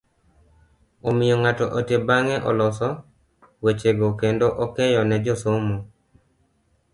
Omiyo 1.07 1.35
ng'ato 1.41 1.65
ote 1.77 1.95
bang'e 2.07 2.35
oloso 2.49 2.89
weche 3.63 3.89
go 3.99 4.09
kendo 4.21 4.47
okeyo 4.63 5.01
ne 5.05 5.17
josomo. 5.25 5.77